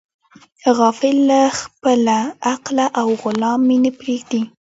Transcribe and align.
غافل 0.77 1.17
له 1.29 1.41
خپله 1.59 2.17
حقه 2.49 2.85
او 2.99 3.07
غلام 3.23 3.59
مې 3.67 3.77
نه 3.83 3.91
پریږدي. 3.99 4.41